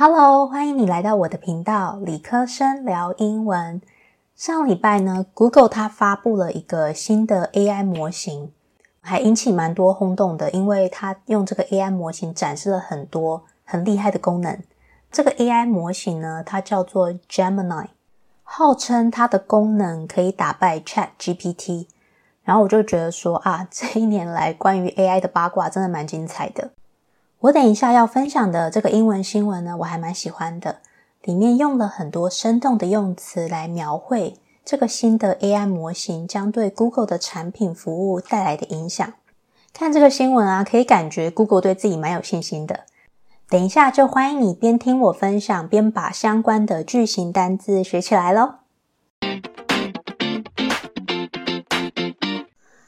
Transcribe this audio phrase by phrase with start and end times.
[0.00, 3.82] Hello，欢迎你来到我的频道，理科生聊英文。
[4.36, 8.52] 上礼拜呢，Google 它发布了一个新的 AI 模型，
[9.00, 14.62] 还引起蛮多轰动的，因为它用这个 AI 模型展示了很多很厉害的功能。
[15.10, 17.88] 这个 AI 模型呢，它叫做 Gemini，
[18.44, 21.88] 号称它的功能可以打败 ChatGPT。
[22.44, 26.70] 然后我就觉得说啊，这一年来关于 AI 的八卦真的蛮精彩的。
[27.40, 30.80] 我等一下要分享的这个英文新闻呢，我还蛮喜欢的，
[31.22, 34.34] 里面用了很多生动的用词来描绘
[34.64, 39.12] 这个新的 AI 模型将对 Google 的产品服务带来的影响。
[39.72, 42.80] 看这个新闻啊，可以感觉 Google 对自己蛮有信心的。
[43.48, 48.54] 等一下就欢迎你边听我分享，边把相关的句型单字学起来喽。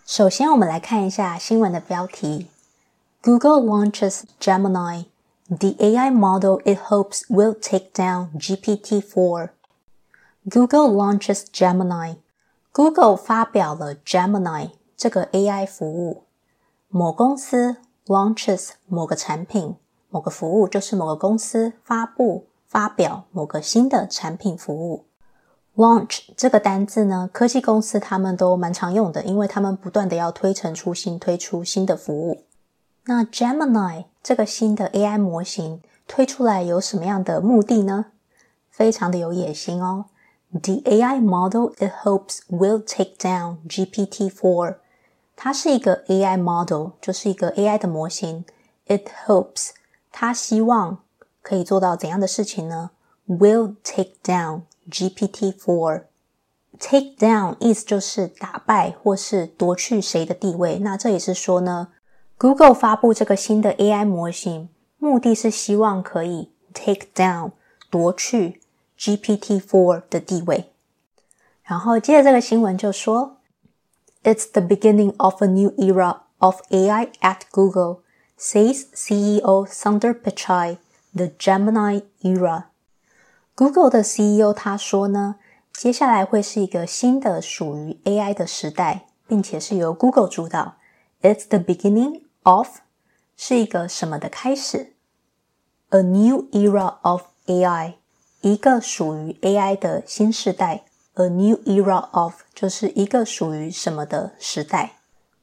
[0.05, 2.49] 首先，我们来看一下新闻的标题。
[3.23, 5.03] Google launches Gemini,
[5.51, 9.51] the AI model it hopes will take down GPT-4.
[10.49, 12.15] Google launches Gemini.
[12.73, 16.23] Google 发表了 Gemini 这个 AI 服务。
[16.89, 19.77] 某公司 launches 某个产品、
[20.09, 25.05] 某个服务，就是某个公司发布、发表某个新的产品服务。
[25.77, 32.45] Launch 这个单字呢，科技公司他们都蛮常用的，因为他们不断的要推陈出新，推出新的服务。
[33.11, 38.07] 那 Gemini 这个新的 AI 模型推出来有什么样的目的呢？
[38.71, 40.05] 非常的有野心哦。
[40.53, 44.77] The AI model it hopes will take down GPT-4。
[45.35, 48.45] 它是一个 AI model，就是一个 AI 的模型。
[48.87, 49.71] It hopes，
[50.13, 51.01] 它希望
[51.43, 52.91] 可以做到怎样的事情呢
[53.27, 56.05] ？Will take down GPT-4。
[56.79, 60.79] Take down 意思就是打败或是夺去谁的地位。
[60.79, 61.89] 那这也是说呢。
[62.40, 67.52] Google 发布这个新的 AI 模型，目的是希望可以 take down
[67.90, 68.60] 夺去
[69.00, 70.72] GPT-4 的地位。
[71.64, 73.38] 然后接着这个新闻就说，
[74.24, 78.00] It's the beginning of a new era of AI at Google,
[78.38, 80.78] says CEO Sundar Pichai.
[81.16, 82.66] The Gemini era.
[83.56, 85.36] Google 的 CEO 他说呢，
[85.72, 90.76] 接下来会是一个新的属于 AI 的时代，并且是由 Google 主导。
[91.22, 92.24] It's the beginning.
[92.51, 92.79] Of
[93.37, 94.95] 是一个什么的开始
[95.91, 97.95] ？A new era of AI，
[98.41, 100.83] 一个属于 AI 的新时代。
[101.15, 104.95] A new era of 就是一个属于什么的时代。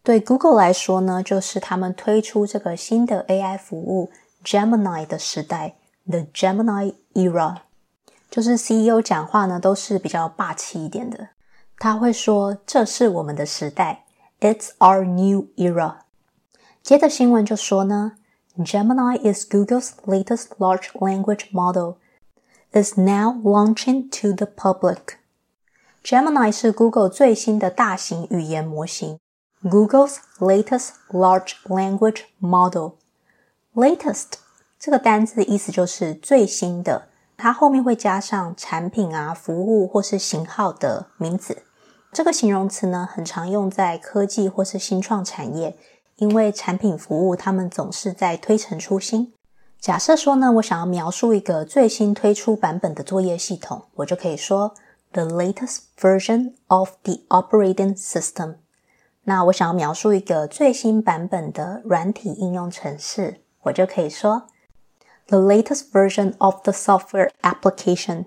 [0.03, 4.11] 对 Google 来说呢，就是他们推出这个新的 AI 服务
[4.43, 5.75] Gemini 的时代。
[6.09, 7.59] The Gemini era，
[8.29, 11.29] 就是 CEO 讲话呢都是比较霸气一点的，
[11.77, 14.03] 他会说：“这是我们的时代。
[14.41, 15.99] ”It's our new era。
[16.87, 18.13] 接着新闻就说呢
[18.59, 21.95] ，Gemini is Google's latest large language model,
[22.71, 25.17] is now launching to the public.
[26.01, 29.19] Gemini 是 Google 最新的大型语言模型
[29.65, 32.91] ，Google's latest large language model.
[33.75, 34.35] Latest
[34.79, 41.63] 这个单字的意思就是最新的，它后面会加上产品啊、服务或是型号的名字。
[42.13, 45.77] 这个形容词呢，很常用在科技或是新创产业。
[46.17, 49.33] 因为产品服务，他们总是在推陈出新。
[49.79, 54.73] 假设说呢，我想要描述一个最新推出版本的作业系统，我就可以说
[55.11, 58.55] the latest version of the operating system。
[59.25, 64.47] 那我想要描述一个最新版本的软体应用程式，我就可以说
[65.27, 68.25] the latest version of the software application。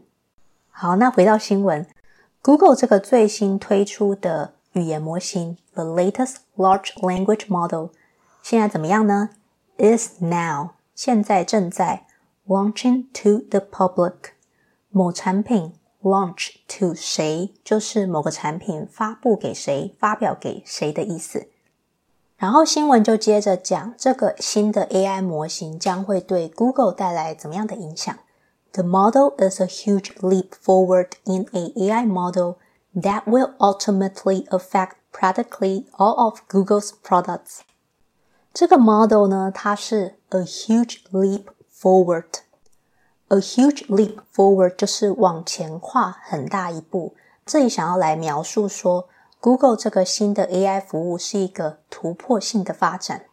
[0.71, 1.85] 好，那回到新闻
[2.41, 5.57] ，Google 这个最新推出的语言模型。
[5.80, 7.90] The latest large language model
[8.42, 9.30] 现在怎么样呢？
[9.78, 12.06] Is now 现在正在
[12.48, 14.32] launching to the public
[14.90, 21.50] 某产品 launch to 谁就是某个产品发布给谁、发表给谁的意思。
[22.38, 28.16] 然后新闻就接着讲这个新的 AI 模型将会对 Google 带来怎么样的影响？
[28.74, 32.58] The model is a huge leap forward in a AI model
[32.94, 37.60] that will ultimately affect Practically all of Google's products。
[38.54, 47.16] 这个 model 呢，它是 a huge leap forward。a huge leap forward 就是往前跨很大一步。
[47.46, 49.08] 这里想要来描述说，
[49.40, 53.26] Google 这个新的 AI 服务是一个突破性的发展。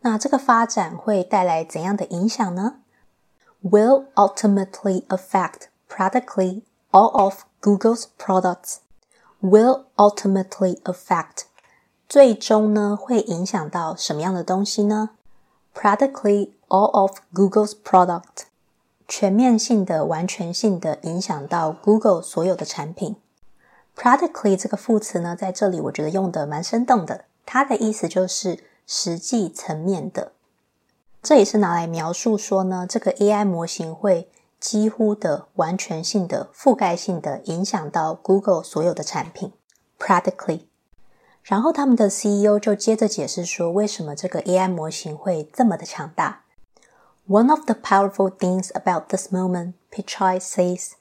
[0.00, 2.80] 那这个发展会带来怎样的影响呢？
[3.62, 8.78] Will ultimately affect practically all of Google's products。
[9.41, 11.43] Will ultimately affect，
[12.09, 15.11] 最终呢会影响到什么样的东西呢
[15.75, 18.45] ？Practically all of Google's product，
[19.07, 23.15] 全面性的、完全性的影响到 Google 所有的产品。
[23.95, 30.31] Practically 这个副词呢，在这里我觉得用的蛮生动的，它的意思就是实际层面的。
[31.21, 34.29] 这也是拿来描述说呢，这个 AI 模型会
[34.60, 39.52] 几乎的、完全性的、覆盖性的影响到 Google 所有的产品。
[39.98, 40.66] Practically，
[41.42, 46.44] 然后他们的 CEO 就接着解释说，为什么这个 AI 模型会这么的强大。
[47.28, 50.92] One of the powerful things about this moment, Pichai says.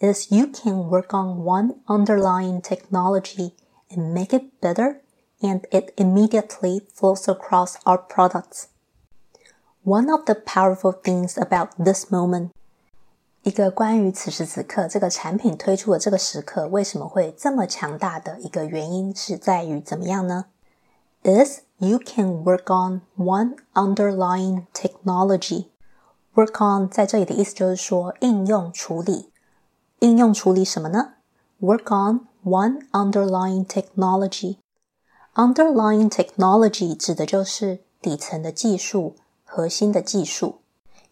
[0.00, 3.54] is you can work on one underlying technology
[3.90, 5.00] and make it better,
[5.42, 8.68] and it immediately flows across our products.
[9.84, 12.52] One of the powerful things about this moment，
[13.43, 20.45] 一个关于此时此刻这个产品推出的这个时刻为什么会这么强大的一个原因是在于怎么样呢
[21.23, 25.65] ？Is you can work on one underlying technology.
[26.35, 29.33] Work on 在这里的意思就是说应用处理。
[29.99, 31.15] 应用处理什么呢
[31.59, 34.59] ？Work on one underlying technology.
[35.33, 40.61] Underlying technology 指的就是底层的技术、核心的技术，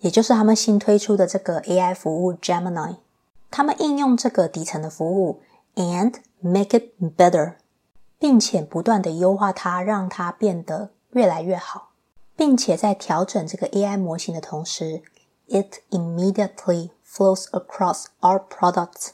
[0.01, 2.97] 也就是他们新推出的这个 AI 服务 Gemini。
[3.49, 5.41] 他们应用这个底层的服务
[5.75, 7.55] ，and make it better，
[8.19, 11.91] 并且不断地优化它，让它变得越来越好，
[12.35, 15.01] 并且在调整这个 AI 模型的同时
[15.47, 19.09] ，it immediately Flows across our products，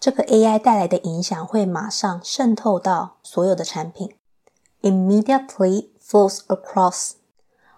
[0.00, 4.14] 这个 AI 带来的影响会马上渗透到所有的产品。
[4.80, 7.12] Immediately flows across，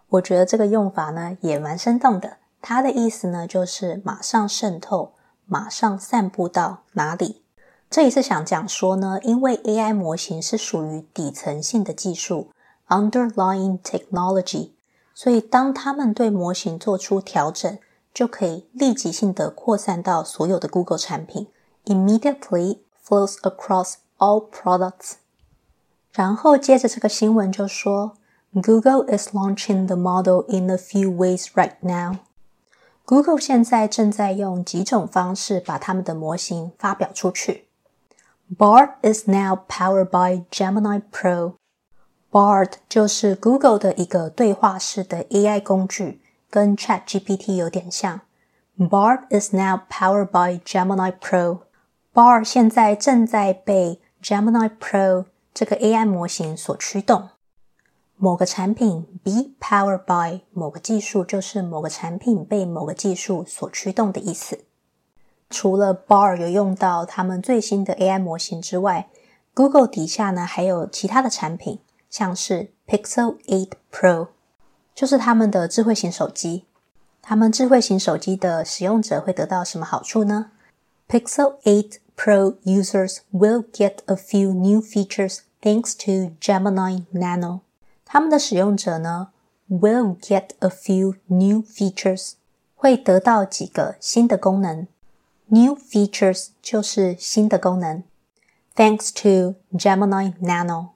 [0.09, 2.37] 我觉得这个用法呢也蛮生动的。
[2.69, 5.13] 它的意思呢就是马上渗透，
[5.47, 7.43] 马上散布到哪里。
[7.89, 12.51] 这也是想讲说呢，因为 AI 模型是属于底层性的技术
[12.89, 14.73] （underlying technology），
[15.15, 17.79] 所以当他们对模型做出调整。
[18.13, 21.49] 就可以立即性的扩散到所有的 Google 产品
[21.85, 25.17] ，immediately flows across all products。
[26.13, 28.17] 然后接着这个新闻就说
[28.55, 32.21] ，Google is launching the model in a few ways right now。
[33.07, 37.69] Google 现在正在用几种方式把他们的模型发表出去。
[38.59, 41.55] Bard is now powered by Gemini Pro。
[42.31, 46.21] Bard 就是 Google 的一个对话式的 AI 工具。
[46.51, 48.23] 跟 ChatGPT 有点像。
[48.79, 51.61] Bard is now powered by Gemini Pro。
[52.15, 57.31] Bard 现在正在被 Gemini Pro 这个 AI 模型所驱动。
[58.19, 64.65] 某个产品 be powered by 某个技术，就是某个产品被某个技术所驱动的意思。
[65.51, 69.11] 除了 Bar 有用到他们最新的 AI 模型之外
[69.53, 74.29] ，Google 底下呢还有其他的产品，像是 Pixel 8 Pro。
[74.95, 76.65] 就是他们的智慧型手机，
[77.21, 80.53] 他们智慧型手机的使用者会得到什么好处呢
[81.07, 87.66] ？Pixel 8 Pro users will get a few new features thanks to Gemini Nano。
[88.09, 89.33] 他们的使用者呢
[89.69, 92.35] ，will get a few new features，
[92.77, 94.87] 会得到几个新的功能。
[95.49, 98.05] New features 就是新的功能
[98.75, 100.91] ，thanks to Gemini Nano。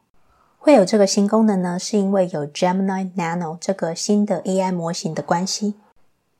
[0.58, 5.74] 会有这个新功能呢，是因为有 Gemini Nano 这个新的 AI 模型的关系。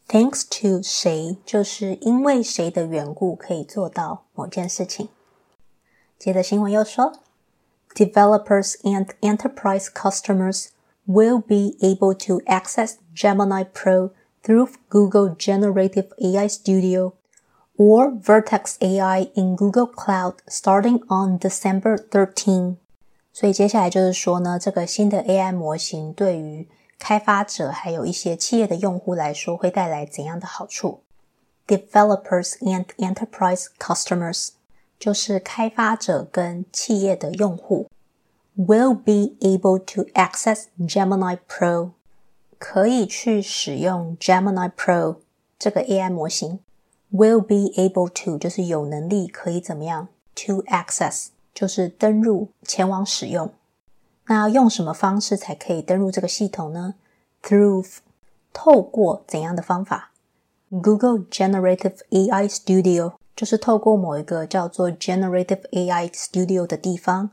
[0.07, 5.09] Thanks to 谁，就是因为谁的缘故可以做到某件事情。
[6.19, 7.13] 接着新闻又说
[7.96, 10.70] ，Developers and enterprise customers
[11.08, 14.12] will be able to access Gemini Pro
[14.44, 17.14] through Google Generative AI Studio
[17.78, 22.78] or Vertex AI in Google Cloud starting on December 13.
[23.34, 31.02] 所以接下来就是说呢，这个新的 AI 模型对于开发者还有一些企业的用户来说会带来怎样的好处？
[31.68, 34.50] Developers and enterprise customers
[35.01, 37.89] 就是开发者跟企业的用户
[38.57, 41.91] will be able to access Gemini Pro
[42.59, 45.17] 可以去使用 Gemini Pro
[45.59, 46.61] 这个 AI 模型
[47.13, 51.31] will be able to 就是有能力可以怎么样 to access。
[51.53, 53.53] 就是登入前往使用，
[54.27, 56.95] 那用什么方式才可以登入这个系统呢
[57.43, 57.99] ？Through
[58.53, 60.13] 透过怎样的方法
[60.71, 67.31] ？Google Generative AI Studio 就是透过某一个叫做 Generative AI Studio 的地方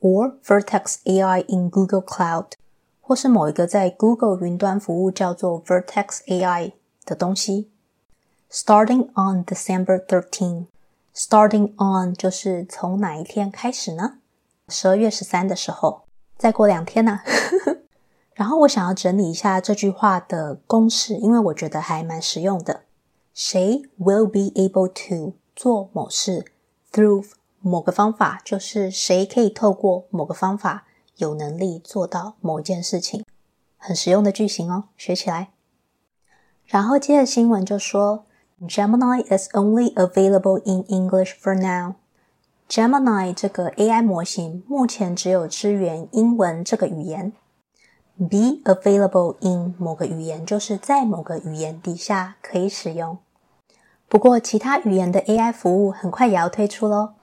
[0.00, 2.52] ，or Vertex AI in Google Cloud，
[3.00, 7.72] 或是某一个在 Google 云端服务叫做 Vertex AI 的东西。
[8.52, 10.66] Starting on December 13.
[11.12, 14.18] Starting on 就是从哪一天开始呢？
[14.68, 16.02] 十二月十三的时候，
[16.38, 17.22] 再过两天呢、啊。
[18.34, 22.82] 然后我想要整理一下这句话的公式，因为我觉得还蛮实用的。
[23.34, 26.44] 谁 will be able to 做某事
[26.92, 27.24] through
[27.60, 30.86] 某个方法，就是谁可以透过某个方法
[31.16, 33.24] 有能力做到某件事情，
[33.78, 35.52] 很实用的句型哦，学起来。
[36.66, 38.24] 然后接着新闻就说
[38.62, 41.94] ，Gemini is only available in English for now。
[42.68, 47.32] Gemini 这个 AI 模型目前只有支援英文这个语言。
[48.18, 53.18] Be available in 某个语言，就是在某个语言底下可以使用。
[54.08, 57.14] 不过，其他语言的 AI 服务很快也要推出喽。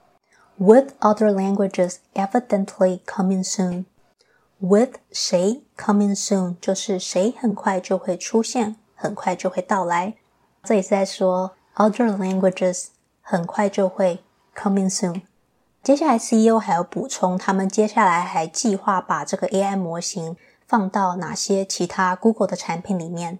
[0.56, 3.84] With other languages evidently coming soon。
[4.58, 10.16] With 谁 coming soon，就是谁很快就会出现，很快就会到来。
[10.64, 12.88] 这里是在说 other languages
[13.22, 14.22] 很快就会
[14.54, 15.22] coming soon。
[15.82, 20.36] 接下来 CEO 还要补充，他们接下来还计划把这个 AI 模型
[20.69, 23.39] 放到哪些其他 Google 的产品里面。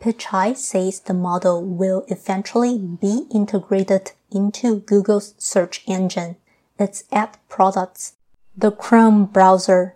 [0.00, 6.36] Pichai says the model will eventually be integrated into Google's search engine,
[6.78, 8.12] its app products,
[8.58, 9.92] the Chrome browser,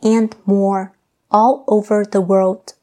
[0.00, 0.92] and more
[1.28, 2.74] all over the world.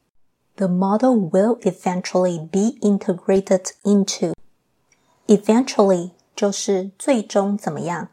[0.58, 4.34] The model will eventually be integrated into.
[5.28, 8.10] Eventually 就是最终怎么样。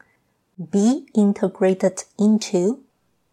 [0.55, 2.79] be integrated into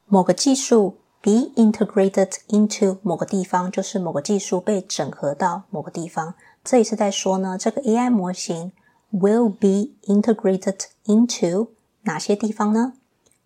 [0.06, 6.34] 某个技术 ，be integrated into 某个地方，就是某个技术被整合到某个地方。
[6.62, 8.72] 这里是在说呢，这个 AI 模型
[9.12, 11.68] will be integrated into
[12.02, 12.94] 哪些地方呢？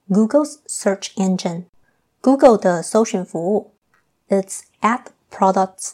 [0.08, 3.72] Google's search engine，Google 的搜寻服务，
[4.28, 5.92] its app products，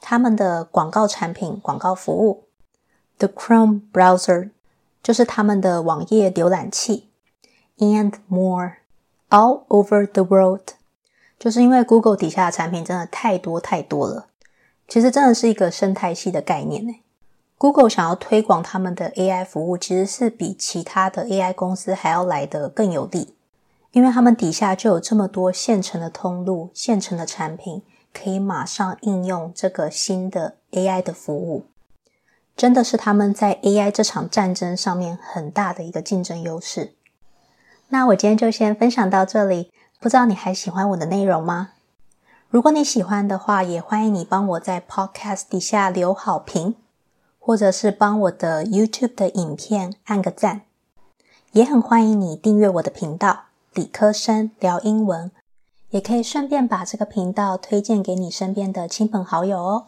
[0.00, 2.44] 他们的广告产品、广告服务，
[3.18, 4.50] the Chrome browser，
[5.02, 7.08] 就是他们的网页浏览器。
[7.78, 8.78] And more,
[9.30, 10.74] all over the world，
[11.39, 14.27] 就是因为 Google 底下的产品真的太多太多了。
[14.87, 16.93] 其实真的是一个生态系的概念呢。
[17.57, 23.35] Google 想要推广他们的 AI 服务，其实是比其他的 AI 公司还要来得更有利，
[23.91, 27.81] 因为他们底下就有这么多现成的通路、现成的产品，
[28.13, 31.65] 可以马上应用这个新的 AI 的服务，
[32.55, 36.93] 真的是他们在 AI 这场战争上面很大的一个竞争优势。
[37.89, 41.71] 那我今天就先分享到这里，不知道你还喜欢我的内容吗？
[42.49, 46.75] 如果你喜欢的话，也欢迎你帮我在 Podcast 底下留好评，
[47.39, 50.61] 或者是帮我的 YouTube 的影片按个赞。
[51.51, 55.31] 也很欢迎你订阅我的频道“理科生聊英文”，
[55.89, 59.85] 也可以顺便把这个频道推荐给你身边的亲朋好友哦。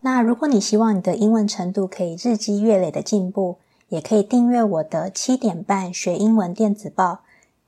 [0.00, 3.58] 那如果你希望你的英文程度可以日积月累的进步，
[3.90, 7.18] 也可以订阅我的七点半学英文电子报。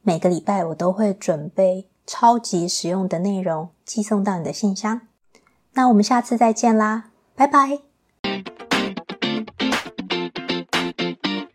[0.02, 5.02] 每个礼拜我都会准备超级实用的内容寄送到你的信箱。
[5.74, 7.04] 那我们下次再见啦，
[7.34, 7.91] 拜拜。